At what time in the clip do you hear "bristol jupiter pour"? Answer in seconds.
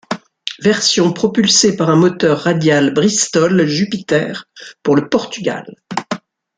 2.91-4.95